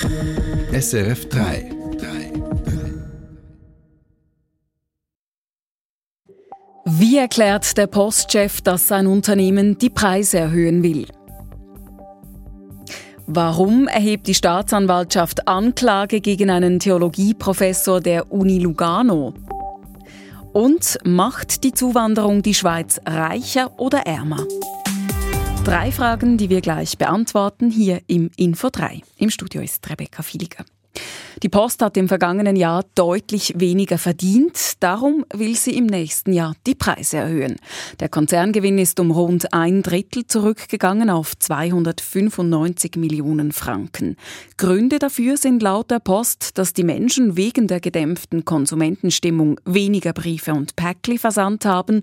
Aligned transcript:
SRF 0.00 1.28
3. 1.28 1.70
Wie 6.86 7.18
erklärt 7.18 7.76
der 7.76 7.86
Postchef, 7.86 8.62
dass 8.62 8.88
sein 8.88 9.06
Unternehmen 9.06 9.76
die 9.76 9.90
Preise 9.90 10.38
erhöhen 10.38 10.82
will? 10.82 11.06
Warum 13.26 13.86
erhebt 13.86 14.26
die 14.26 14.34
Staatsanwaltschaft 14.34 15.46
Anklage 15.46 16.20
gegen 16.20 16.50
einen 16.50 16.80
Theologieprofessor 16.80 18.00
der 18.00 18.32
Uni 18.32 18.58
Lugano? 18.58 19.34
Und 20.52 20.98
macht 21.04 21.64
die 21.64 21.72
Zuwanderung 21.72 22.42
die 22.42 22.54
Schweiz 22.54 23.00
reicher 23.06 23.78
oder 23.78 24.06
ärmer? 24.06 24.46
Drei 25.64 25.92
Fragen, 25.92 26.38
die 26.38 26.50
wir 26.50 26.60
gleich 26.60 26.98
beantworten, 26.98 27.70
hier 27.70 28.00
im 28.08 28.30
Info 28.36 28.68
3. 28.68 29.00
Im 29.18 29.30
Studio 29.30 29.62
ist 29.62 29.88
Rebecca 29.88 30.24
Filiger. 30.24 30.64
Die 31.42 31.48
Post 31.48 31.82
hat 31.82 31.96
im 31.96 32.08
vergangenen 32.08 32.56
Jahr 32.56 32.84
deutlich 32.94 33.54
weniger 33.56 33.96
verdient. 33.96 34.74
Darum 34.80 35.24
will 35.32 35.56
sie 35.56 35.76
im 35.76 35.86
nächsten 35.86 36.32
Jahr 36.32 36.54
die 36.66 36.74
Preise 36.74 37.18
erhöhen. 37.18 37.56
Der 38.00 38.08
Konzerngewinn 38.08 38.78
ist 38.78 39.00
um 39.00 39.12
rund 39.12 39.54
ein 39.54 39.82
Drittel 39.82 40.26
zurückgegangen 40.26 41.10
auf 41.10 41.38
295 41.38 42.96
Millionen 42.96 43.52
Franken. 43.52 44.16
Gründe 44.58 44.98
dafür 44.98 45.36
sind 45.36 45.62
laut 45.62 45.90
der 45.90 46.00
Post, 46.00 46.58
dass 46.58 46.74
die 46.74 46.84
Menschen 46.84 47.36
wegen 47.36 47.68
der 47.68 47.80
gedämpften 47.80 48.44
Konsumentenstimmung 48.44 49.58
weniger 49.64 50.12
Briefe 50.12 50.52
und 50.52 50.76
Päckli 50.76 51.18
versandt 51.18 51.64
haben 51.64 52.02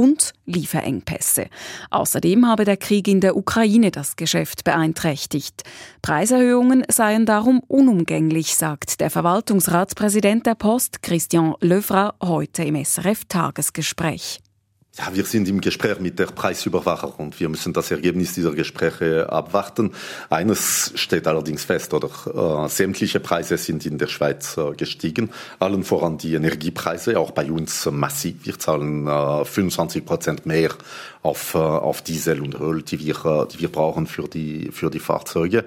und 0.00 0.32
Lieferengpässe. 0.46 1.48
Außerdem 1.90 2.46
habe 2.46 2.64
der 2.64 2.78
Krieg 2.78 3.06
in 3.06 3.20
der 3.20 3.36
Ukraine 3.36 3.90
das 3.90 4.16
Geschäft 4.16 4.64
beeinträchtigt. 4.64 5.62
Preiserhöhungen 6.00 6.84
seien 6.88 7.26
darum 7.26 7.60
unumgänglich, 7.68 8.56
sagt 8.56 9.00
der 9.00 9.10
Verwaltungsratspräsident 9.10 10.46
der 10.46 10.54
Post, 10.54 11.02
Christian 11.02 11.54
Löfra, 11.60 12.14
heute 12.22 12.64
im 12.64 12.82
SRF 12.82 13.26
Tagesgespräch. 13.26 14.40
Ja, 14.98 15.14
wir 15.14 15.24
sind 15.24 15.48
im 15.48 15.60
Gespräch 15.60 16.00
mit 16.00 16.18
der 16.18 16.26
Preisüberwacher 16.26 17.20
und 17.20 17.38
wir 17.38 17.48
müssen 17.48 17.72
das 17.72 17.92
Ergebnis 17.92 18.34
dieser 18.34 18.50
Gespräche 18.50 19.30
abwarten. 19.30 19.92
Eines 20.28 20.90
steht 20.96 21.28
allerdings 21.28 21.62
fest, 21.62 21.94
oder 21.94 22.10
äh, 22.64 22.68
sämtliche 22.68 23.20
Preise 23.20 23.56
sind 23.56 23.86
in 23.86 23.98
der 23.98 24.08
Schweiz 24.08 24.56
äh, 24.56 24.72
gestiegen, 24.72 25.30
allen 25.60 25.84
voran 25.84 26.18
die 26.18 26.34
Energiepreise, 26.34 27.20
auch 27.20 27.30
bei 27.30 27.52
uns 27.52 27.86
massiv. 27.86 28.44
Wir 28.44 28.58
zahlen 28.58 29.06
äh, 29.06 29.44
25 29.44 30.04
Prozent 30.04 30.44
mehr 30.44 30.70
auf, 31.22 31.54
äh, 31.54 31.58
auf 31.58 32.02
Diesel 32.02 32.40
und 32.40 32.58
Öl, 32.58 32.82
die 32.82 32.98
wir, 32.98 33.24
äh, 33.24 33.46
die 33.46 33.60
wir 33.60 33.70
brauchen 33.70 34.08
für 34.08 34.26
die, 34.26 34.72
für 34.72 34.90
die 34.90 34.98
Fahrzeuge. 34.98 35.66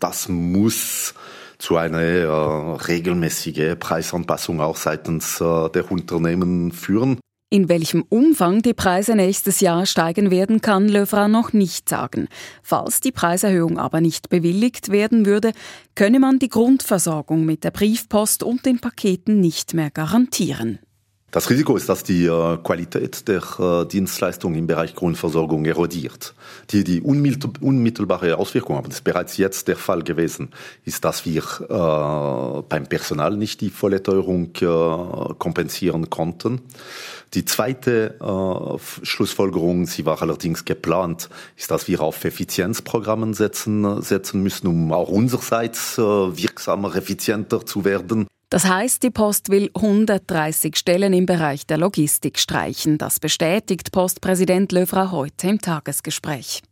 Das 0.00 0.28
muss 0.28 1.14
zu 1.58 1.76
einer 1.76 2.00
äh, 2.02 2.26
regelmäßigen 2.26 3.78
Preisanpassung 3.78 4.60
auch 4.60 4.76
seitens 4.76 5.40
äh, 5.40 5.70
der 5.70 5.90
Unternehmen 5.90 6.72
führen. 6.72 7.20
In 7.48 7.68
welchem 7.68 8.04
Umfang 8.08 8.60
die 8.60 8.74
Preise 8.74 9.14
nächstes 9.14 9.60
Jahr 9.60 9.86
steigen 9.86 10.32
werden, 10.32 10.60
kann 10.60 10.88
Löfra 10.88 11.28
noch 11.28 11.52
nicht 11.52 11.88
sagen. 11.88 12.26
Falls 12.60 13.00
die 13.00 13.12
Preiserhöhung 13.12 13.78
aber 13.78 14.00
nicht 14.00 14.30
bewilligt 14.30 14.88
werden 14.88 15.26
würde, 15.26 15.52
könne 15.94 16.18
man 16.18 16.40
die 16.40 16.48
Grundversorgung 16.48 17.44
mit 17.44 17.62
der 17.62 17.70
Briefpost 17.70 18.42
und 18.42 18.66
den 18.66 18.80
Paketen 18.80 19.38
nicht 19.38 19.74
mehr 19.74 19.92
garantieren. 19.92 20.80
Das 21.36 21.50
Risiko 21.50 21.76
ist, 21.76 21.90
dass 21.90 22.02
die 22.02 22.24
äh, 22.24 22.56
Qualität 22.64 23.28
der 23.28 23.42
äh, 23.58 23.84
Dienstleistung 23.84 24.54
im 24.54 24.66
Bereich 24.66 24.94
Grundversorgung 24.94 25.66
erodiert. 25.66 26.34
Die, 26.70 26.82
die 26.82 27.02
unmittelbare 27.02 28.38
Auswirkung, 28.38 28.78
aber 28.78 28.88
das 28.88 29.00
ist 29.00 29.04
bereits 29.04 29.36
jetzt 29.36 29.68
der 29.68 29.76
Fall 29.76 30.02
gewesen, 30.02 30.48
ist, 30.86 31.04
dass 31.04 31.26
wir 31.26 31.42
äh, 31.42 32.62
beim 32.66 32.86
Personal 32.86 33.36
nicht 33.36 33.60
die 33.60 33.68
volle 33.68 34.02
Teuerung 34.02 34.52
äh, 34.62 35.34
kompensieren 35.34 36.08
konnten. 36.08 36.62
Die 37.34 37.44
zweite 37.44 38.14
äh, 38.18 39.04
Schlussfolgerung, 39.04 39.84
sie 39.84 40.06
war 40.06 40.22
allerdings 40.22 40.64
geplant, 40.64 41.28
ist, 41.54 41.70
dass 41.70 41.86
wir 41.86 42.00
auf 42.00 42.24
Effizienzprogrammen 42.24 43.34
setzen, 43.34 44.00
setzen 44.00 44.42
müssen, 44.42 44.68
um 44.68 44.90
auch 44.90 45.10
unsererseits 45.10 45.98
äh, 45.98 46.00
wirksamer, 46.00 46.96
effizienter 46.96 47.66
zu 47.66 47.84
werden. 47.84 48.26
Das 48.48 48.64
heißt, 48.64 49.02
die 49.02 49.10
Post 49.10 49.48
will 49.48 49.70
130 49.74 50.76
Stellen 50.76 51.12
im 51.12 51.26
Bereich 51.26 51.66
der 51.66 51.78
Logistik 51.78 52.38
streichen. 52.38 52.96
Das 52.96 53.18
bestätigt 53.18 53.90
Postpräsident 53.90 54.70
Löfra 54.70 55.10
heute 55.10 55.48
im 55.48 55.60
Tagesgespräch. 55.60 56.62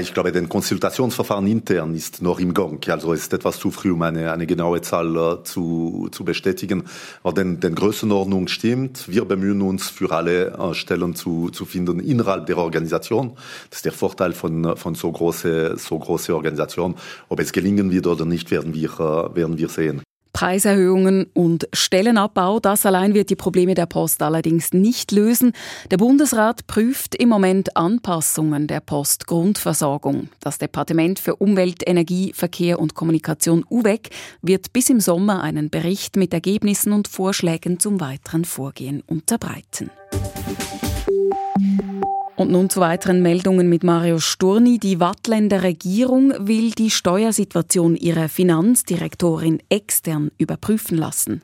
Ich 0.00 0.12
glaube, 0.12 0.32
den 0.32 0.48
Konsultationsverfahren 0.48 1.46
intern 1.46 1.94
ist 1.94 2.20
noch 2.20 2.40
im 2.40 2.52
Gang. 2.52 2.86
Also 2.88 3.14
es 3.14 3.22
ist 3.22 3.32
etwas 3.32 3.58
zu 3.58 3.70
früh, 3.70 3.92
um 3.92 4.02
eine, 4.02 4.32
eine 4.32 4.44
genaue 4.44 4.82
Zahl 4.82 5.16
äh, 5.16 5.44
zu, 5.44 6.08
zu 6.10 6.24
bestätigen. 6.24 6.82
Aber 7.22 7.32
den, 7.32 7.60
den 7.60 7.76
Größenordnung 7.76 8.48
stimmt. 8.48 9.08
Wir 9.08 9.24
bemühen 9.24 9.62
uns, 9.62 9.88
für 9.88 10.10
alle 10.10 10.48
äh, 10.48 10.74
Stellen 10.74 11.14
zu, 11.14 11.50
zu 11.50 11.64
finden 11.64 12.00
innerhalb 12.00 12.46
der 12.46 12.58
Organisation. 12.58 13.36
Das 13.70 13.78
ist 13.78 13.84
der 13.84 13.92
Vorteil 13.92 14.32
von, 14.32 14.76
von 14.76 14.96
so 14.96 15.10
große, 15.10 15.78
so 15.78 15.98
große 15.98 16.34
Organisation. 16.34 16.96
Ob 17.28 17.38
es 17.38 17.52
gelingen 17.52 17.90
wird 17.90 18.08
oder 18.08 18.26
nicht, 18.26 18.50
werden 18.50 18.74
wir, 18.74 18.90
äh, 18.90 19.36
werden 19.36 19.56
wir 19.56 19.68
sehen. 19.68 20.02
Preiserhöhungen 20.36 21.28
und 21.32 21.66
Stellenabbau, 21.72 22.60
das 22.60 22.84
allein 22.84 23.14
wird 23.14 23.30
die 23.30 23.36
Probleme 23.36 23.72
der 23.72 23.86
Post 23.86 24.20
allerdings 24.20 24.74
nicht 24.74 25.10
lösen. 25.10 25.52
Der 25.90 25.96
Bundesrat 25.96 26.66
prüft 26.66 27.14
im 27.14 27.30
Moment 27.30 27.74
Anpassungen 27.74 28.66
der 28.66 28.80
Postgrundversorgung. 28.80 30.28
Das 30.40 30.58
Departement 30.58 31.18
für 31.20 31.36
Umwelt, 31.36 31.88
Energie, 31.88 32.34
Verkehr 32.34 32.78
und 32.78 32.94
Kommunikation 32.94 33.64
UWEC 33.70 34.10
wird 34.42 34.74
bis 34.74 34.90
im 34.90 35.00
Sommer 35.00 35.42
einen 35.42 35.70
Bericht 35.70 36.16
mit 36.16 36.34
Ergebnissen 36.34 36.92
und 36.92 37.08
Vorschlägen 37.08 37.80
zum 37.80 37.98
weiteren 38.02 38.44
Vorgehen 38.44 39.02
unterbreiten. 39.06 39.90
Und 42.36 42.50
nun 42.50 42.68
zu 42.68 42.80
weiteren 42.80 43.22
Meldungen 43.22 43.70
mit 43.70 43.82
Mario 43.82 44.18
Sturni. 44.18 44.78
Die 44.78 45.00
Wattländer 45.00 45.62
Regierung 45.62 46.34
will 46.38 46.72
die 46.72 46.90
Steuersituation 46.90 47.96
ihrer 47.96 48.28
Finanzdirektorin 48.28 49.62
extern 49.70 50.30
überprüfen 50.36 50.98
lassen. 50.98 51.40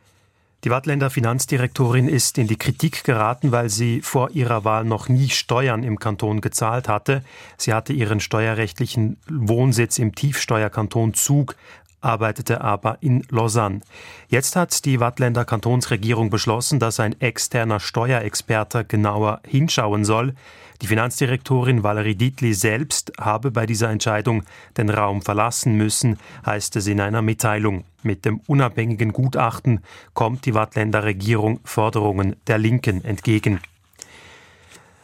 Die 0.65 0.71
Wattländer 0.71 1.11
Finanzdirektorin 1.11 2.09
ist 2.09 2.39
in 2.39 2.47
die 2.47 2.57
Kritik 2.57 3.03
geraten, 3.03 3.51
weil 3.51 3.69
sie 3.69 4.01
vor 4.01 4.31
ihrer 4.31 4.65
Wahl 4.65 4.85
noch 4.85 5.09
nie 5.09 5.29
Steuern 5.29 5.83
im 5.83 5.99
Kanton 5.99 6.41
gezahlt 6.41 6.89
hatte. 6.89 7.25
Sie 7.57 7.75
hatte 7.75 7.93
ihren 7.93 8.21
steuerrechtlichen 8.21 9.17
Wohnsitz 9.29 9.99
im 9.99 10.15
Tiefsteuerkanton 10.15 11.15
Zug, 11.15 11.57
arbeitete 12.03 12.61
aber 12.61 12.99
in 13.01 13.25
Lausanne. 13.31 13.81
Jetzt 14.29 14.57
hat 14.57 14.85
die 14.85 15.01
Wattländer 15.01 15.45
Kantonsregierung 15.45 16.31
beschlossen, 16.31 16.79
dass 16.79 17.01
ein 17.01 17.21
externer 17.21 17.81
Steuerexperte 17.81 18.85
genauer 18.85 19.41
hinschauen 19.47 20.05
soll. 20.05 20.35
Die 20.83 20.89
Finanzdirektorin 20.89 21.85
Valerie 21.85 22.17
Dietli 22.17 22.55
selbst 22.55 23.13
habe 23.21 23.53
bei 23.53 23.67
dieser 23.67 23.91
Entscheidung 23.91 24.43
den 24.77 24.91
Raum 24.91 25.23
verlassen 25.23 25.77
müssen, 25.77 26.19
heißt 26.45 26.75
es 26.75 26.89
in 26.89 27.01
einer 27.01 27.23
Mitteilung. 27.23 27.85
Mit 28.03 28.25
dem 28.25 28.41
unabhängigen 28.49 29.13
Gutachten 29.13 29.81
kommt 30.13 30.45
die 30.45 30.55
Wattländer 30.55 31.05
Regierung 31.05 31.61
Forderungen 31.63 32.35
der 32.49 32.59
Linken 32.59 33.05
entgegen. 33.05 33.61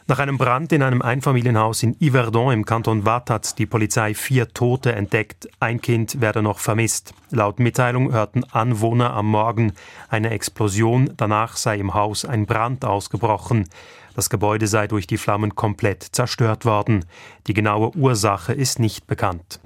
Nach 0.09 0.17
einem 0.17 0.39
Brand 0.39 0.71
in 0.71 0.81
einem 0.81 1.03
Einfamilienhaus 1.03 1.83
in 1.83 1.95
Yverdon 2.01 2.51
im 2.51 2.65
Kanton 2.65 3.05
Watt 3.05 3.29
hat 3.29 3.59
die 3.59 3.67
Polizei 3.67 4.15
vier 4.15 4.47
Tote 4.51 4.93
entdeckt. 4.93 5.47
Ein 5.59 5.81
Kind 5.81 6.19
werde 6.19 6.41
noch 6.41 6.57
vermisst. 6.57 7.13
Laut 7.29 7.59
Mitteilung 7.59 8.11
hörten 8.11 8.43
Anwohner 8.43 9.13
am 9.13 9.27
Morgen 9.27 9.73
eine 10.09 10.31
Explosion. 10.31 11.13
Danach 11.15 11.57
sei 11.57 11.77
im 11.77 11.93
Haus 11.93 12.25
ein 12.25 12.47
Brand 12.47 12.85
ausgebrochen. 12.85 13.69
Das 14.15 14.31
Gebäude 14.31 14.65
sei 14.65 14.87
durch 14.87 15.05
die 15.05 15.17
Flammen 15.17 15.53
komplett 15.53 16.01
zerstört 16.01 16.65
worden. 16.65 17.05
Die 17.45 17.53
genaue 17.53 17.95
Ursache 17.95 18.53
ist 18.53 18.79
nicht 18.79 19.05
bekannt. 19.05 19.59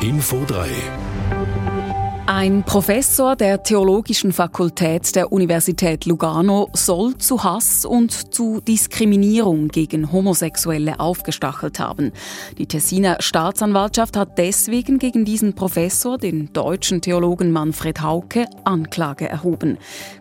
Info 0.00 0.46
3 0.46 0.70
ein 2.32 2.62
Professor 2.62 3.34
der 3.34 3.64
Theologischen 3.64 4.32
Fakultät 4.32 5.16
der 5.16 5.32
Universität 5.32 6.04
Lugano 6.06 6.68
soll 6.74 7.18
zu 7.18 7.42
Hass 7.42 7.84
und 7.84 8.32
zu 8.32 8.60
Diskriminierung 8.60 9.66
gegen 9.66 10.12
Homosexuelle 10.12 11.00
aufgestachelt 11.00 11.80
haben. 11.80 12.12
Die 12.56 12.66
Tessiner 12.66 13.16
Staatsanwaltschaft 13.18 14.16
hat 14.16 14.38
deswegen 14.38 15.00
gegen 15.00 15.24
diesen 15.24 15.56
Professor, 15.56 16.18
den 16.18 16.52
deutschen 16.52 17.00
Theologen 17.00 17.50
Manfred 17.50 18.00
Hauke, 18.00 18.44
Anklage 18.62 19.28
erhoben. 19.28 19.76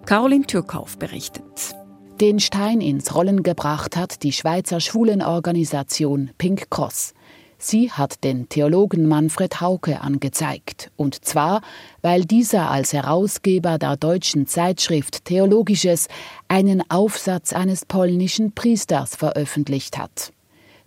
Caroline 0.07 0.47
Türkauf 0.47 0.97
berichtet. 0.97 1.75
Den 2.19 2.39
Stein 2.39 2.81
ins 2.81 3.13
Rollen 3.13 3.44
gebracht 3.44 3.95
hat 3.95 4.23
die 4.23 4.33
Schweizer 4.33 4.79
Schwulenorganisation 4.79 6.31
Pink 6.39 6.71
Cross. 6.71 7.13
Sie 7.61 7.91
hat 7.91 8.23
den 8.23 8.47
Theologen 8.47 9.06
Manfred 9.06 9.59
Hauke 9.59 10.00
angezeigt, 10.00 10.91
und 10.95 11.25
zwar, 11.25 11.61
weil 12.01 12.23
dieser 12.23 12.71
als 12.71 12.94
Herausgeber 12.94 13.77
der 13.77 13.97
deutschen 13.97 14.47
Zeitschrift 14.47 15.25
Theologisches 15.25 16.07
einen 16.47 16.89
Aufsatz 16.89 17.51
eines 17.51 17.85
polnischen 17.85 18.53
Priesters 18.53 19.17
veröffentlicht 19.17 19.97
hat. 19.97 20.31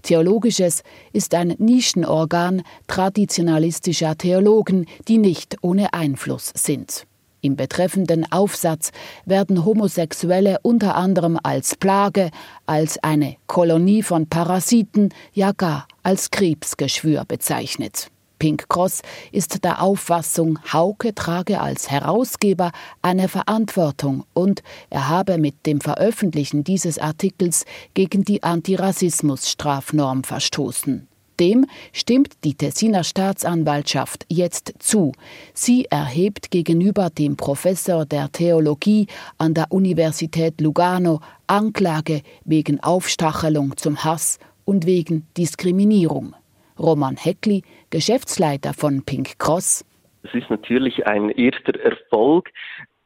Theologisches 0.01 0.83
ist 1.13 1.35
ein 1.35 1.55
Nischenorgan 1.59 2.63
traditionalistischer 2.87 4.17
Theologen, 4.17 4.87
die 5.09 5.19
nicht 5.19 5.59
ohne 5.61 5.93
Einfluss 5.93 6.53
sind. 6.57 7.07
Im 7.45 7.57
betreffenden 7.57 8.31
Aufsatz 8.31 8.93
werden 9.27 9.65
Homosexuelle 9.65 10.61
unter 10.63 10.95
anderem 10.95 11.37
als 11.43 11.75
Plage, 11.75 12.31
als 12.67 13.03
eine 13.03 13.35
Kolonie 13.49 14.05
von 14.05 14.29
Parasiten, 14.29 15.13
ja 15.33 15.51
gar 15.51 15.89
als 16.05 16.31
Krebsgeschwür 16.31 17.25
bezeichnet. 17.27 18.13
Pink 18.39 18.69
Cross 18.69 19.03
ist 19.33 19.65
der 19.65 19.83
Auffassung, 19.83 20.61
Hauke 20.73 21.17
trage 21.17 21.61
als 21.61 21.91
Herausgeber 21.91 22.71
eine 23.01 23.29
Verantwortung 23.29 24.25
und 24.35 24.63
er 24.89 25.09
habe 25.09 25.37
mit 25.37 25.67
dem 25.67 25.81
Veröffentlichen 25.81 26.63
dieses 26.63 26.99
Artikels 26.99 27.65
gegen 27.95 28.25
die 28.25 28.45
Antirassismus-Strafnorm 28.45 30.23
verstoßen. 30.23 31.09
Dem 31.43 31.67
stimmt 31.93 32.45
die 32.45 32.55
Tessiner 32.55 33.03
Staatsanwaltschaft 33.03 34.27
jetzt 34.29 34.75
zu. 34.79 35.11
Sie 35.53 35.87
erhebt 35.87 36.53
gegenüber 36.53 37.11
dem 37.11 37.37
Professor 37.37 38.07
der 38.07 38.31
Theologie 38.31 39.09
an 39.39 39.53
der 39.53 39.67
Universität 39.71 40.61
Lugano 40.61 41.19
Anklage 41.49 42.23
wegen 42.45 42.79
Aufstachelung 42.79 43.77
zum 43.77 44.05
Hass 44.05 44.39
und 44.65 44.87
wegen 44.87 45.27
Diskriminierung. 45.37 46.37
Roman 46.79 47.17
Heckli, 47.17 47.63
Geschäftsleiter 47.91 48.73
von 48.73 49.03
Pink 49.03 49.37
Cross. 49.41 49.85
Es 50.23 50.33
ist 50.35 50.49
natürlich 50.49 51.09
ein 51.09 51.29
erster 51.31 51.75
Erfolg. 51.81 52.51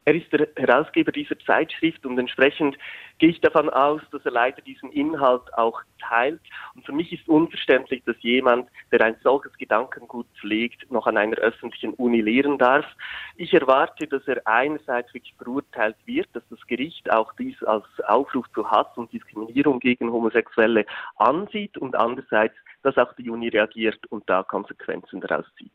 Er 0.09 0.15
ist 0.15 0.33
der 0.33 0.47
Herausgeber 0.55 1.11
dieser 1.11 1.37
Zeitschrift 1.41 2.07
und 2.07 2.17
entsprechend 2.17 2.79
gehe 3.19 3.31
ich 3.31 3.41
davon 3.41 3.69
aus, 3.69 4.01
dass 4.13 4.25
er 4.25 4.31
leider 4.31 4.63
diesen 4.63 4.93
Inhalt 4.93 5.53
auch 5.55 5.83
teilt. 5.99 6.41
Und 6.77 6.87
für 6.87 6.93
mich 6.93 7.13
ist 7.13 7.29
unverständlich, 7.29 8.05
dass 8.05 8.15
jemand, 8.21 8.71
der 8.93 9.01
ein 9.01 9.17
solches 9.25 9.53
Gedankengut 9.59 10.29
pflegt, 10.41 10.89
noch 10.93 11.09
an 11.09 11.17
einer 11.17 11.35
öffentlichen 11.39 11.93
Uni 11.95 12.21
lehren 12.21 12.57
darf. 12.57 12.87
Ich 13.35 13.53
erwarte, 13.53 14.07
dass 14.07 14.23
er 14.29 14.47
einerseits 14.47 15.13
wirklich 15.13 15.35
verurteilt 15.39 15.97
wird, 16.05 16.29
dass 16.35 16.45
das 16.51 16.65
Gericht 16.69 17.11
auch 17.11 17.33
dies 17.33 17.61
als 17.65 17.85
Aufruf 18.07 18.47
zu 18.55 18.71
Hass 18.71 18.87
und 18.95 19.13
Diskriminierung 19.13 19.81
gegen 19.81 20.13
Homosexuelle 20.13 20.87
ansieht 21.17 21.77
und 21.79 21.97
andererseits, 21.97 22.55
dass 22.85 22.97
auch 22.97 23.13
die 23.15 23.29
Uni 23.29 23.49
reagiert 23.49 24.07
und 24.11 24.23
da 24.31 24.45
Konsequenzen 24.45 25.21
daraus 25.21 25.47
zieht. 25.59 25.73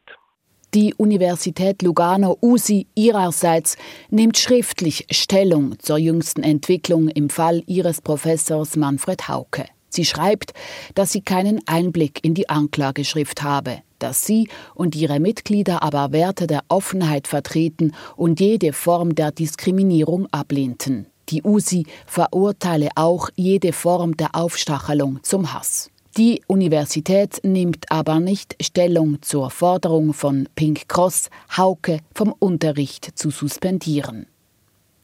Die 0.74 0.94
Universität 0.94 1.82
Lugano 1.82 2.38
USI 2.40 2.88
ihrerseits 2.96 3.76
nimmt 4.10 4.38
schriftlich 4.38 5.06
Stellung 5.12 5.78
zur 5.80 5.98
jüngsten 5.98 6.44
Entwicklung 6.44 7.10
im 7.10 7.30
Fall 7.30 7.62
ihres 7.68 8.00
Professors 8.00 8.78
Manfred 8.78 9.28
Hauke. 9.28 9.66
Sie 9.90 10.06
schreibt, 10.06 10.54
dass 10.96 11.12
sie 11.12 11.20
keinen 11.20 11.60
Einblick 11.68 12.24
in 12.24 12.36
die 12.36 12.48
Anklageschrift 12.48 13.44
habe, 13.44 13.80
dass 14.00 14.26
sie 14.26 14.48
und 14.74 14.96
ihre 14.96 15.20
Mitglieder 15.20 15.84
aber 15.84 16.14
Werte 16.14 16.48
der 16.48 16.64
Offenheit 16.70 17.28
vertreten 17.28 17.94
und 18.16 18.40
jede 18.40 18.72
Form 18.72 19.14
der 19.14 19.34
Diskriminierung 19.34 20.28
ablehnten. 20.32 21.08
Die 21.28 21.44
USI 21.44 21.86
verurteile 22.06 22.92
auch 22.96 23.30
jede 23.36 23.74
Form 23.74 24.16
der 24.16 24.36
Aufstachelung 24.36 25.20
zum 25.22 25.54
Hass. 25.54 25.92
Die 26.18 26.42
Universität 26.48 27.40
nimmt 27.44 27.90
aber 27.90 28.20
nicht 28.20 28.58
Stellung 28.62 29.22
zur 29.22 29.50
Forderung 29.50 30.14
von 30.14 30.50
Pink 30.56 30.90
Cross, 30.90 31.30
Hauke 31.56 32.00
vom 32.14 32.36
Unterricht 32.38 33.18
zu 33.18 33.30
suspendieren. 33.30 34.26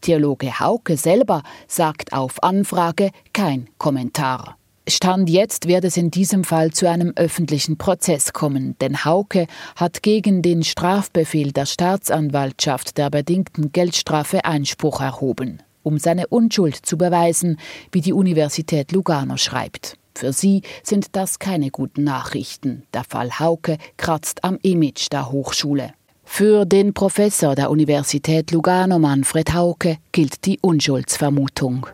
Theologe 0.02 0.60
Hauke 0.60 0.98
selber 0.98 1.44
sagt 1.66 2.12
auf 2.12 2.44
Anfrage 2.44 3.12
kein 3.32 3.70
Kommentar. 3.78 4.58
Stand 4.90 5.30
jetzt 5.30 5.70
wird 5.70 5.86
es 5.86 5.96
in 5.96 6.12
diesem 6.12 6.44
Fall 6.44 6.72
zu 6.72 6.90
einem 6.90 7.14
öffentlichen 7.16 7.78
Prozess 7.78 8.34
kommen, 8.34 8.76
denn 8.82 9.06
Hauke 9.06 9.48
hat 9.78 10.04
gegen 10.04 10.42
den 10.42 10.62
Strafbefehl 10.64 11.54
der 11.54 11.68
Staatsanwaltschaft 11.68 12.98
der 12.98 13.10
bedingten 13.10 13.72
Geldstrafe 13.72 14.44
Einspruch 14.44 15.00
erhoben, 15.00 15.64
um 15.84 16.00
seine 16.00 16.28
Unschuld 16.28 16.76
zu 16.76 16.98
beweisen, 16.98 17.60
wie 17.94 18.02
die 18.02 18.14
Universität 18.14 18.92
Lugano 18.92 19.38
schreibt. 19.38 19.98
Für 20.18 20.34
sie 20.34 20.64
sind 20.82 21.16
das 21.16 21.38
keine 21.38 21.70
guten 21.70 22.04
Nachrichten. 22.04 22.82
Der 22.92 23.04
Fall 23.04 23.38
Hauke 23.38 23.78
kratzt 23.98 24.44
am 24.44 24.58
Image 24.64 25.12
der 25.12 25.32
Hochschule. 25.32 25.94
Für 26.24 26.66
den 26.66 26.96
Professor 26.96 27.54
der 27.54 27.70
Universität 27.70 28.50
Lugano, 28.50 28.98
Manfred 28.98 29.54
Hauke, 29.54 30.00
gilt 30.12 30.44
die 30.46 30.58
Unschuldsvermutung. 30.60 31.86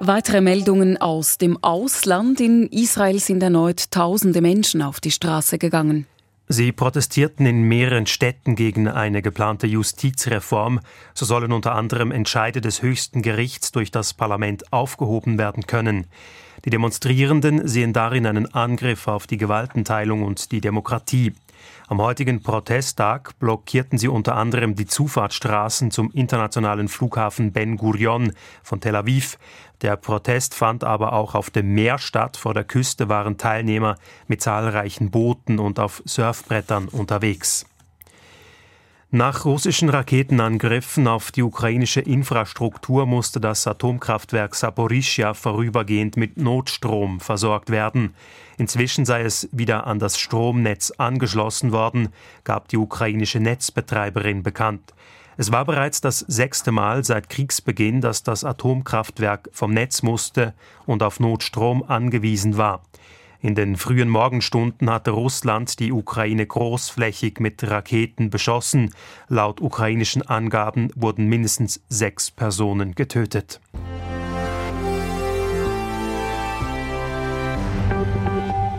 Weitere 0.00 0.42
Meldungen 0.42 0.98
aus 0.98 1.38
dem 1.38 1.56
Ausland. 1.64 2.42
In 2.42 2.66
Israel 2.66 3.18
sind 3.18 3.42
erneut 3.42 3.90
tausende 3.90 4.42
Menschen 4.42 4.82
auf 4.82 5.00
die 5.00 5.10
Straße 5.10 5.56
gegangen. 5.56 6.06
Sie 6.52 6.72
protestierten 6.72 7.46
in 7.46 7.62
mehreren 7.62 8.08
Städten 8.08 8.56
gegen 8.56 8.88
eine 8.88 9.22
geplante 9.22 9.68
Justizreform. 9.68 10.80
So 11.14 11.24
sollen 11.24 11.52
unter 11.52 11.76
anderem 11.76 12.10
Entscheide 12.10 12.60
des 12.60 12.82
höchsten 12.82 13.22
Gerichts 13.22 13.70
durch 13.70 13.92
das 13.92 14.14
Parlament 14.14 14.72
aufgehoben 14.72 15.38
werden 15.38 15.68
können. 15.68 16.08
Die 16.64 16.70
Demonstrierenden 16.70 17.68
sehen 17.68 17.92
darin 17.92 18.26
einen 18.26 18.52
Angriff 18.52 19.06
auf 19.06 19.28
die 19.28 19.36
Gewaltenteilung 19.36 20.24
und 20.24 20.50
die 20.50 20.60
Demokratie. 20.60 21.34
Am 21.90 22.00
heutigen 22.00 22.40
Protesttag 22.40 23.36
blockierten 23.40 23.98
sie 23.98 24.06
unter 24.06 24.36
anderem 24.36 24.76
die 24.76 24.86
Zufahrtsstraßen 24.86 25.90
zum 25.90 26.12
internationalen 26.12 26.86
Flughafen 26.86 27.50
Ben 27.50 27.76
Gurion 27.76 28.32
von 28.62 28.80
Tel 28.80 28.94
Aviv. 28.94 29.38
Der 29.82 29.96
Protest 29.96 30.54
fand 30.54 30.84
aber 30.84 31.12
auch 31.14 31.34
auf 31.34 31.50
dem 31.50 31.74
Meer 31.74 31.98
statt. 31.98 32.36
Vor 32.36 32.54
der 32.54 32.62
Küste 32.62 33.08
waren 33.08 33.38
Teilnehmer 33.38 33.96
mit 34.28 34.40
zahlreichen 34.40 35.10
Booten 35.10 35.58
und 35.58 35.80
auf 35.80 36.00
Surfbrettern 36.06 36.86
unterwegs. 36.86 37.66
Nach 39.12 39.44
russischen 39.44 39.88
Raketenangriffen 39.88 41.08
auf 41.08 41.32
die 41.32 41.42
ukrainische 41.42 42.00
Infrastruktur 42.00 43.06
musste 43.06 43.40
das 43.40 43.66
Atomkraftwerk 43.66 44.54
Saporischia 44.54 45.34
vorübergehend 45.34 46.16
mit 46.16 46.36
Notstrom 46.36 47.18
versorgt 47.18 47.70
werden. 47.70 48.14
Inzwischen 48.56 49.04
sei 49.04 49.22
es 49.22 49.48
wieder 49.50 49.88
an 49.88 49.98
das 49.98 50.16
Stromnetz 50.16 50.92
angeschlossen 50.92 51.72
worden, 51.72 52.10
gab 52.44 52.68
die 52.68 52.76
ukrainische 52.76 53.40
Netzbetreiberin 53.40 54.44
bekannt. 54.44 54.94
Es 55.36 55.50
war 55.50 55.64
bereits 55.64 56.00
das 56.00 56.20
sechste 56.20 56.70
Mal 56.70 57.02
seit 57.02 57.28
Kriegsbeginn, 57.30 58.00
dass 58.00 58.22
das 58.22 58.44
Atomkraftwerk 58.44 59.48
vom 59.50 59.72
Netz 59.72 60.04
musste 60.04 60.54
und 60.86 61.02
auf 61.02 61.18
Notstrom 61.18 61.82
angewiesen 61.82 62.58
war. 62.58 62.82
In 63.42 63.54
den 63.54 63.76
frühen 63.76 64.10
Morgenstunden 64.10 64.90
hatte 64.90 65.12
Russland 65.12 65.78
die 65.80 65.92
Ukraine 65.92 66.46
großflächig 66.46 67.40
mit 67.40 67.62
Raketen 67.68 68.28
beschossen. 68.28 68.90
Laut 69.28 69.62
ukrainischen 69.62 70.22
Angaben 70.22 70.90
wurden 70.94 71.26
mindestens 71.26 71.80
sechs 71.88 72.30
Personen 72.30 72.94
getötet. 72.94 73.60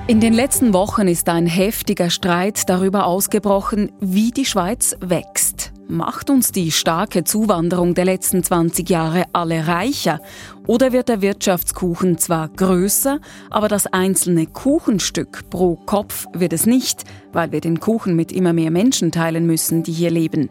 In 0.07 0.19
den 0.19 0.33
letzten 0.33 0.73
Wochen 0.73 1.07
ist 1.07 1.29
ein 1.29 1.45
heftiger 1.45 2.09
Streit 2.09 2.67
darüber 2.69 3.05
ausgebrochen, 3.05 3.91
wie 4.01 4.31
die 4.31 4.45
Schweiz 4.45 4.95
wächst. 4.99 5.60
Macht 5.91 6.29
uns 6.29 6.53
die 6.53 6.71
starke 6.71 7.25
Zuwanderung 7.25 7.95
der 7.95 8.05
letzten 8.05 8.45
20 8.45 8.89
Jahre 8.89 9.25
alle 9.33 9.67
reicher? 9.67 10.21
Oder 10.65 10.93
wird 10.93 11.09
der 11.09 11.21
Wirtschaftskuchen 11.21 12.17
zwar 12.17 12.47
größer, 12.47 13.19
aber 13.49 13.67
das 13.67 13.87
einzelne 13.87 14.45
Kuchenstück 14.45 15.49
pro 15.49 15.75
Kopf 15.75 16.27
wird 16.31 16.53
es 16.53 16.65
nicht, 16.65 17.03
weil 17.33 17.51
wir 17.51 17.59
den 17.59 17.81
Kuchen 17.81 18.15
mit 18.15 18.31
immer 18.31 18.53
mehr 18.53 18.71
Menschen 18.71 19.11
teilen 19.11 19.45
müssen, 19.45 19.83
die 19.83 19.91
hier 19.91 20.11
leben? 20.11 20.49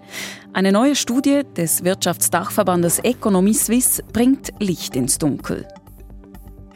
Eine 0.53 0.73
neue 0.73 0.95
Studie 0.95 1.41
des 1.57 1.85
Wirtschaftsdachverbandes 1.85 2.99
Economy 2.99 3.55
Suisse 3.55 4.03
bringt 4.13 4.51
Licht 4.59 4.95
ins 4.95 5.17
Dunkel. 5.17 5.67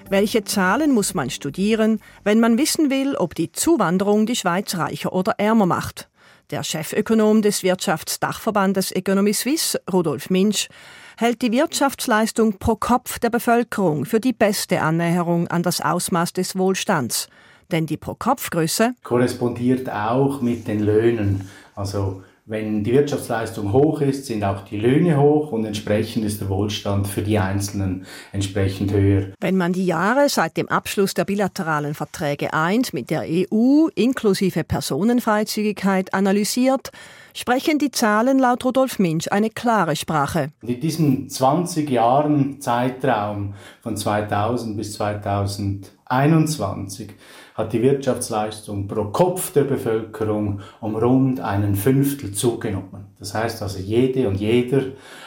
Welche 0.09 0.42
Zahlen 0.44 0.92
muss 0.92 1.12
man 1.12 1.28
studieren, 1.28 2.00
wenn 2.23 2.40
man 2.40 2.56
wissen 2.56 2.88
will, 2.88 3.14
ob 3.14 3.35
die 3.35 3.52
Zuwanderung 3.52 4.25
die 4.25 4.37
Schweiz 4.37 4.75
reicher 4.75 5.12
oder 5.12 5.35
ärmer 5.37 5.66
macht? 5.66 6.09
Der 6.50 6.62
Chefökonom 6.62 7.40
des 7.40 7.62
Wirtschaftsdachverbandes 7.62 8.92
Economy 8.92 9.32
Suisse, 9.32 9.80
Rudolf 9.90 10.28
Minsch, 10.28 10.68
hält 11.16 11.40
die 11.40 11.52
Wirtschaftsleistung 11.52 12.58
pro 12.58 12.76
Kopf 12.76 13.18
der 13.18 13.30
Bevölkerung 13.30 14.04
für 14.04 14.20
die 14.20 14.34
beste 14.34 14.82
Annäherung 14.82 15.48
an 15.48 15.62
das 15.62 15.80
Ausmaß 15.80 16.34
des 16.34 16.56
Wohlstands. 16.56 17.28
Denn 17.70 17.86
die 17.86 17.96
Pro-Kopf-Größe 17.96 18.94
korrespondiert 19.02 19.88
auch 19.88 20.42
mit 20.42 20.68
den 20.68 20.80
Löhnen. 20.80 21.48
Also 21.74 22.22
Wenn 22.46 22.84
die 22.84 22.92
Wirtschaftsleistung 22.92 23.72
hoch 23.72 24.02
ist, 24.02 24.26
sind 24.26 24.44
auch 24.44 24.66
die 24.66 24.78
Löhne 24.78 25.18
hoch 25.18 25.50
und 25.50 25.64
entsprechend 25.64 26.26
ist 26.26 26.42
der 26.42 26.50
Wohlstand 26.50 27.08
für 27.08 27.22
die 27.22 27.38
Einzelnen 27.38 28.04
entsprechend 28.32 28.92
höher. 28.92 29.28
Wenn 29.40 29.56
man 29.56 29.72
die 29.72 29.86
Jahre 29.86 30.28
seit 30.28 30.58
dem 30.58 30.68
Abschluss 30.68 31.14
der 31.14 31.24
bilateralen 31.24 31.94
Verträge 31.94 32.52
eint 32.52 32.92
mit 32.92 33.08
der 33.08 33.22
EU 33.22 33.86
inklusive 33.94 34.62
Personenfreizügigkeit 34.62 36.12
analysiert, 36.12 36.90
sprechen 37.32 37.78
die 37.78 37.90
Zahlen 37.90 38.38
laut 38.38 38.62
Rudolf 38.66 38.98
Minsch 38.98 39.26
eine 39.28 39.48
klare 39.48 39.96
Sprache. 39.96 40.50
In 40.60 40.80
diesem 40.80 41.30
20 41.30 41.88
Jahren 41.88 42.60
Zeitraum 42.60 43.54
von 43.80 43.96
2000 43.96 44.76
bis 44.76 44.92
2021 44.92 47.08
hat 47.54 47.73
die 47.73 47.82
Wirtschaftsleistung 47.82 48.88
pro 48.88 49.06
Kopf 49.06 49.52
der 49.52 49.62
Bevölkerung 49.62 50.61
um 50.80 50.96
rund 50.96 51.40
einen 51.40 51.76
Fünftel 51.76 52.32
zugenommen. 52.32 53.06
Das 53.18 53.32
heißt 53.32 53.62
also, 53.62 53.78
jede 53.78 54.28
und 54.28 54.34
jeder 54.34 54.82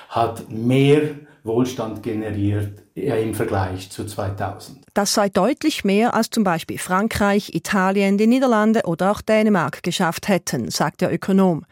hat 0.10 0.50
mehr 0.50 1.01
Wohlstand 1.43 2.03
generiert 2.03 2.84
im 2.96 3.34
Vergleich 3.34 3.89
zu 3.89 4.05
2000. 4.05 4.79
Das 4.93 5.13
sei 5.13 5.29
deutlich 5.29 5.86
mehr, 5.86 6.13
als 6.13 6.29
zum 6.29 6.43
Beispiel 6.43 6.77
Frankreich, 6.77 7.55
Italien, 7.55 8.17
die 8.17 8.27
Niederlande 8.27 8.84
oder 8.84 9.12
auch 9.12 9.22
Dänemark 9.22 9.81
geschafft 9.81 10.27
hätten, 10.27 10.69
sagt 10.69 11.01
der 11.01 11.13
Ökonom. 11.13 11.65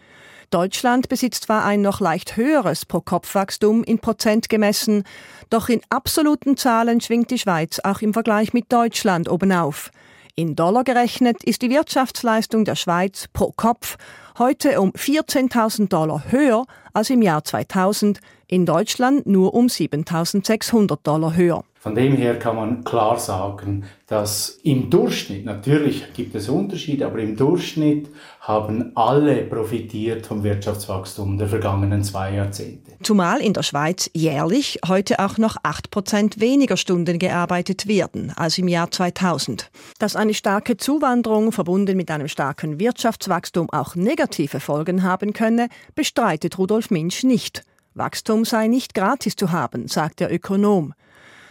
Deutschland 0.52 1.10
besitzt 1.10 1.46
zwar 1.46 1.66
ein 1.66 1.82
noch 1.82 2.00
leicht 2.00 2.38
höheres 2.38 2.86
Pro-Kopf-Wachstum 2.86 3.84
in 3.84 4.00
Prozent 4.00 4.48
gemessen, 4.48 5.04
doch 5.50 5.68
in 5.68 5.82
absoluten 5.90 6.56
Zahlen 6.56 7.02
schwingt 7.02 7.32
die 7.32 7.40
Schweiz 7.40 7.82
auch 7.84 8.02
im 8.02 8.14
Vergleich 8.14 8.54
mit 8.54 8.72
Deutschland 8.72 9.28
obenauf. 9.28 9.92
In 10.38 10.54
Dollar 10.58 10.84
gerechnet 10.84 11.46
ist 11.46 11.62
die 11.62 11.70
Wirtschaftsleistung 11.70 12.66
der 12.66 12.76
Schweiz 12.76 13.30
pro 13.32 13.54
Kopf 13.56 13.96
heute 14.38 14.82
um 14.82 14.92
14.000 14.92 15.88
Dollar 15.88 16.26
höher 16.30 16.66
als 16.92 17.10
im 17.10 17.22
Jahr 17.22 17.46
2000, 17.46 18.20
in 18.48 18.66
Deutschland 18.66 19.26
nur 19.28 19.54
um 19.54 19.68
7.600 19.68 21.00
Dollar 21.04 21.38
höher. 21.38 21.64
Von 21.76 21.96
dem 21.96 22.18
her 22.18 22.38
kann 22.38 22.58
man 22.58 22.84
klar 22.84 23.18
sagen, 23.18 23.86
dass 24.08 24.60
im 24.64 24.90
Durchschnitt, 24.90 25.46
natürlich 25.46 26.04
gibt 26.14 26.36
es 26.36 26.50
Unterschiede, 26.50 27.06
aber 27.06 27.20
im 27.20 27.38
Durchschnitt 27.38 28.10
haben 28.48 28.92
alle 28.96 29.38
profitiert 29.44 30.28
vom 30.28 30.44
Wirtschaftswachstum 30.44 31.40
der 31.40 31.48
vergangenen 31.48 32.04
zwei 32.04 32.36
Jahrzehnte. 32.36 32.92
Zumal 33.02 33.42
in 33.42 33.54
der 33.54 33.64
Schweiz 33.64 34.10
jährlich 34.14 34.80
heute 34.88 35.20
auch 35.20 35.40
noch 35.40 35.58
8% 35.64 36.40
weniger 36.40 36.78
Stunden 36.78 37.18
gearbeitet 37.18 37.88
werden 37.88 38.32
als 38.36 38.60
im 38.60 38.68
Jahr 38.68 38.92
2000. 38.92 39.72
Dass 39.98 40.16
eine 40.16 40.36
starke 40.36 40.78
Zuwanderung 40.78 41.52
verbunden 41.52 41.98
mit 41.98 42.12
einem 42.12 42.28
starken 42.28 42.80
Wirtschaftswachstum 42.80 43.72
auch 43.72 43.96
negative 43.96 44.60
Folgen 44.60 45.02
haben 45.02 45.34
könne, 45.34 45.68
bestreitet 45.96 46.60
Rudolf 46.60 46.92
Minsch 46.92 47.24
nicht. 47.24 47.64
Wachstum 47.96 48.46
sei 48.46 48.68
nicht 48.68 48.94
gratis 48.94 49.36
zu 49.36 49.52
haben, 49.52 49.88
sagt 49.88 50.20
der 50.20 50.32
Ökonom. 50.32 50.94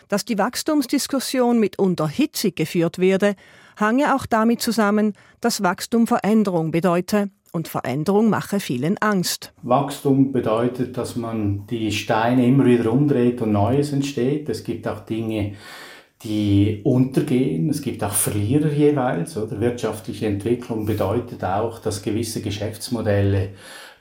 Dass 0.08 0.24
die 0.24 0.38
Wachstumsdiskussion 0.38 1.58
mitunter 1.58 2.08
hitzig 2.08 2.56
geführt 2.56 2.98
werde, 2.98 3.34
hange 3.76 4.14
auch 4.14 4.26
damit 4.26 4.60
zusammen, 4.60 5.14
dass 5.40 5.62
Wachstum 5.62 6.06
Veränderung 6.06 6.70
bedeute 6.70 7.30
und 7.52 7.68
Veränderung 7.68 8.30
mache 8.30 8.58
vielen 8.58 8.98
Angst. 8.98 9.52
Wachstum 9.62 10.32
bedeutet, 10.32 10.96
dass 10.96 11.14
man 11.16 11.66
die 11.68 11.92
Steine 11.92 12.46
immer 12.46 12.66
wieder 12.66 12.92
umdreht 12.92 13.40
und 13.40 13.52
Neues 13.52 13.92
entsteht. 13.92 14.48
Es 14.48 14.64
gibt 14.64 14.88
auch 14.88 15.00
Dinge, 15.00 15.54
die 16.24 16.80
untergehen. 16.82 17.70
Es 17.70 17.80
gibt 17.80 18.02
auch 18.02 18.12
Verlierer 18.12 18.72
jeweils. 18.72 19.36
Oder 19.36 19.60
wirtschaftliche 19.60 20.26
Entwicklung 20.26 20.84
bedeutet 20.84 21.44
auch, 21.44 21.78
dass 21.78 22.02
gewisse 22.02 22.40
Geschäftsmodelle 22.40 23.50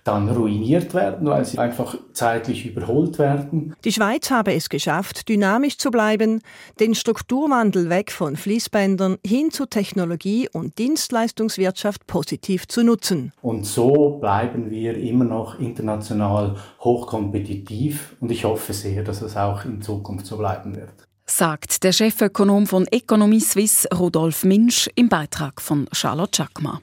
dann 0.03 0.29
ruiniert 0.29 0.93
werden, 0.93 1.27
weil 1.27 1.45
sie 1.45 1.57
einfach 1.57 1.98
zeitlich 2.13 2.65
überholt 2.65 3.19
werden. 3.19 3.74
Die 3.83 3.91
Schweiz 3.91 4.29
habe 4.31 4.53
es 4.53 4.69
geschafft, 4.69 5.29
dynamisch 5.29 5.77
zu 5.77 5.91
bleiben, 5.91 6.41
den 6.79 6.95
Strukturwandel 6.95 7.89
weg 7.89 8.12
von 8.12 8.36
Fließbändern 8.36 9.17
hin 9.25 9.51
zu 9.51 9.65
Technologie 9.65 10.50
und 10.51 10.77
Dienstleistungswirtschaft 10.77 12.05
positiv 12.07 12.67
zu 12.67 12.83
nutzen. 12.83 13.31
Und 13.41 13.65
so 13.65 14.17
bleiben 14.19 14.69
wir 14.69 14.98
immer 14.98 15.25
noch 15.25 15.60
international 15.60 16.55
hochkompetitiv 16.81 18.15
und 18.19 18.31
ich 18.31 18.43
hoffe 18.43 18.74
sehr, 18.74 19.03
dass 19.03 19.22
es 19.22 19.38
auch 19.38 19.65
in 19.65 19.81
Zukunft 19.81 20.25
so 20.25 20.38
bleiben 20.38 20.75
wird 20.75 21.07
sagt 21.25 21.83
der 21.83 21.93
Chefökonom 21.93 22.67
von 22.67 22.86
Economy 22.91 23.39
Suisse 23.39 23.88
Rudolf 23.95 24.43
Minsch 24.43 24.89
im 24.95 25.10
Beitrag 25.10 25.62
von 25.62 25.88
Charlotte 25.91 26.36
Schackma. 26.36 26.81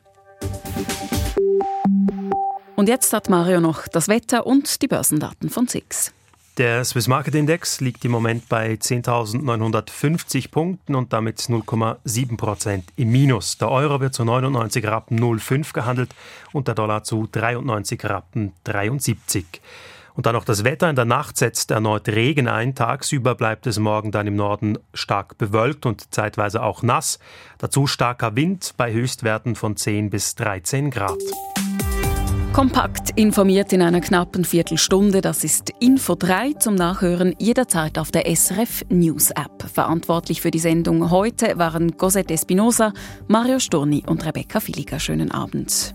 Und 2.81 2.89
jetzt 2.89 3.13
hat 3.13 3.29
Mario 3.29 3.61
noch 3.61 3.89
das 3.89 4.09
Wetter 4.09 4.47
und 4.47 4.81
die 4.81 4.89
Börsendaten 4.89 5.51
von 5.51 5.69
SIX. 5.69 6.15
Der 6.57 6.83
Swiss 6.83 7.09
Market 7.09 7.35
Index 7.35 7.83
liegt 7.83 8.03
im 8.07 8.11
Moment 8.11 8.49
bei 8.49 8.73
10.950 8.73 10.51
Punkten 10.51 10.95
und 10.95 11.13
damit 11.13 11.41
0,7 11.41 12.39
Prozent 12.39 12.87
im 12.97 13.13
Minus. 13.13 13.59
Der 13.59 13.71
Euro 13.71 14.01
wird 14.01 14.15
zu 14.15 14.25
99 14.25 14.87
Rappen 14.87 15.39
05 15.39 15.75
gehandelt 15.75 16.15
und 16.55 16.69
der 16.69 16.75
Dollar 16.75 17.05
zu 17.05 17.29
93 17.31 18.03
Rappen 18.03 18.55
73. 18.65 19.45
Und 20.15 20.25
dann 20.25 20.35
noch 20.35 20.47
das 20.47 20.65
Wetter. 20.65 20.89
In 20.89 20.97
der 20.97 21.05
Nacht 21.05 21.37
setzt 21.37 21.71
erneut 21.73 22.09
Regen 22.09 22.49
ein. 22.49 22.75
Tagsüber 22.75 23.35
bleibt 23.35 23.67
es 23.67 23.79
morgen 23.79 24.11
dann 24.11 24.27
im 24.27 24.37
Norden 24.37 24.79
stark 24.95 25.37
bewölkt 25.37 25.85
und 25.85 26.15
zeitweise 26.15 26.63
auch 26.63 26.83
nass. 26.83 27.19
Dazu 27.59 27.87
starker 27.87 28.37
Wind 28.37 28.73
bei 28.79 28.91
Höchstwerten 28.91 29.55
von 29.55 29.77
10 29.77 30.09
bis 30.09 30.35
13 30.37 30.91
Grad. 30.91 31.19
Kompakt 32.53 33.11
informiert 33.15 33.73
in 33.73 33.81
einer 33.81 34.01
knappen 34.01 34.45
Viertelstunde. 34.45 35.21
Das 35.21 35.45
ist 35.45 35.71
Info 35.79 36.17
3 36.17 36.55
zum 36.55 36.75
Nachhören 36.75 37.35
jederzeit 37.39 37.97
auf 37.97 38.11
der 38.11 38.27
SRF 38.27 38.85
News 38.89 39.31
App. 39.31 39.71
Verantwortlich 39.73 40.41
für 40.41 40.51
die 40.51 40.59
Sendung 40.59 41.11
heute 41.11 41.59
waren 41.59 41.97
Cosette 41.97 42.35
Espinosa, 42.35 42.93
Mario 43.29 43.61
Storni 43.61 44.03
und 44.05 44.27
Rebecca 44.27 44.59
Filiger. 44.59 44.99
Schönen 44.99 45.31
Abend. 45.31 45.95